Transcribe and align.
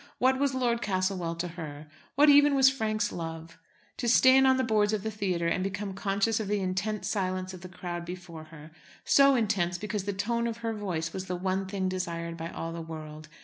What 0.17 0.39
was 0.39 0.55
Lord 0.55 0.81
Castlewell 0.81 1.35
to 1.35 1.49
her, 1.49 1.85
what 2.15 2.27
even 2.27 2.55
was 2.55 2.71
Frank's 2.71 3.11
love? 3.11 3.59
To 3.97 4.07
stand 4.07 4.47
on 4.47 4.57
the 4.57 4.63
boards 4.63 4.93
of 4.93 5.03
the 5.03 5.11
theatre 5.11 5.45
and 5.47 5.63
become 5.63 5.93
conscious 5.93 6.39
of 6.39 6.47
the 6.47 6.59
intense 6.59 7.07
silence 7.07 7.53
of 7.53 7.61
the 7.61 7.69
crowd 7.69 8.03
before 8.03 8.45
her, 8.45 8.71
so 9.05 9.35
intense 9.35 9.77
because 9.77 10.05
the 10.05 10.11
tone 10.11 10.47
of 10.47 10.57
her 10.65 10.73
voice 10.73 11.13
was 11.13 11.27
the 11.27 11.35
one 11.35 11.67
thing 11.67 11.87
desired 11.87 12.35
by 12.35 12.49
all 12.49 12.73
the 12.73 12.81
world. 12.81 13.27